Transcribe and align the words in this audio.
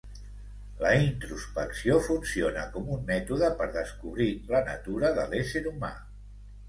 La 0.83 0.93
introspecció 1.01 1.99
funciona 2.07 2.63
com 2.77 2.89
un 2.95 3.05
mètode 3.11 3.51
per 3.63 3.69
descobrir 3.79 4.29
la 4.55 4.63
natura 4.71 5.13
de 5.19 5.31
l'ésser 5.35 5.63
humà. 5.75 5.93